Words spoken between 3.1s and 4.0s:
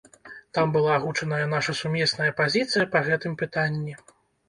гэтым пытанні.